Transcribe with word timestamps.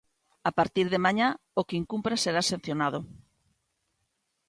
A 0.49 0.51
partir 0.59 0.85
de 0.93 0.99
mañá, 1.05 1.29
o 1.59 1.61
que 1.67 1.79
incumpra 1.81 2.21
será 2.23 2.41
sancionado. 2.43 2.99